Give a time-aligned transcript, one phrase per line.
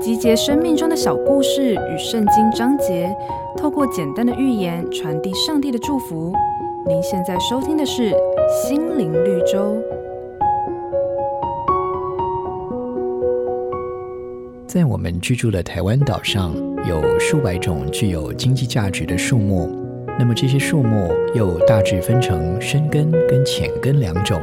[0.00, 3.14] 集结生命中的小故事与圣经章节，
[3.56, 6.32] 透过简单的寓言传递上帝的祝福。
[6.86, 8.10] 您现在收听的是
[8.66, 9.76] 《心灵绿洲》。
[14.66, 16.54] 在我们居住的台湾岛上，
[16.88, 19.68] 有数百种具有经济价值的树木。
[20.18, 24.40] 那么这些树木又大致分成深根跟浅根两种。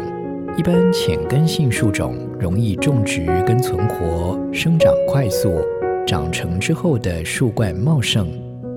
[0.57, 5.59] 一般浅根性树种容易种植跟存活，生长快速，
[6.07, 8.25] 长成之后的树冠茂盛。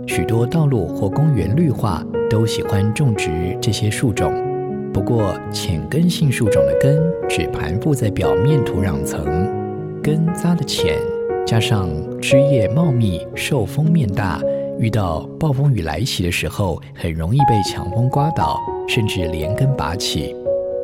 [0.05, 4.35] 许多道路或公园绿化都喜欢种植这些树种。
[4.93, 9.25] 不过浅根性树种的根只盘附在表面土壤层，
[10.03, 10.99] 根扎得浅，
[11.47, 11.89] 加上
[12.21, 14.41] 枝叶茂密，受风面大，
[14.81, 18.59] 遇到暴风雨来袭的时候，很容易被强风刮倒，
[18.89, 20.35] 甚至连根拔起。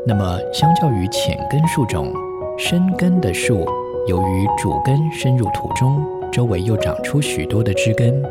[0.06, 2.12] 那么，相较于浅根树种，
[2.58, 3.66] 深根的树，
[4.06, 8.22] 由于主根深入土中，周围又长出许多的枝根，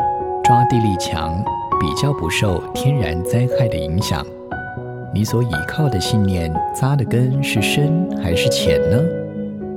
[0.43, 1.43] 抓地力强，
[1.79, 4.23] 比较不受天然灾害的影响。
[5.11, 8.99] 你所倚靠的信念扎的根是深还是浅呢？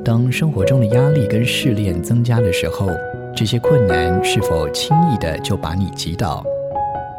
[0.05, 2.89] 当生活中的压力跟试炼增加的时候，
[3.35, 6.45] 这些困难是否轻易的就把你击倒？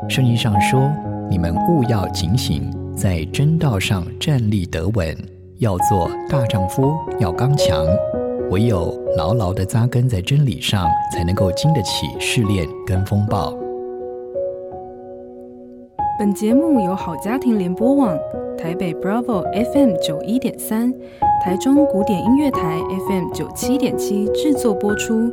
[0.08, 0.92] 圣经上说
[1.30, 5.16] ：“你们务要警醒。”在真道上站立得稳，
[5.60, 7.86] 要做大丈夫，要刚强。
[8.50, 13.56] 唯有牢牢地扎根在真理上，才能够经得起试炼跟风暴。
[16.18, 18.18] 本节目由好家庭联播网、
[18.58, 20.92] 台北 Bravo FM 九一点三、
[21.44, 25.32] 台中古典音乐台 FM 九七点七制作播出。